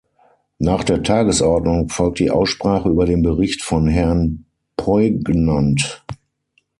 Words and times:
Nach 0.57 0.83
der 0.83 1.03
Tagesordnung 1.03 1.89
folgt 1.89 2.17
die 2.17 2.31
Aussprache 2.31 2.89
über 2.89 3.05
den 3.05 3.21
Bericht 3.21 3.61
von 3.61 3.87
Herrn 3.87 4.45
Poignant. 4.75 6.03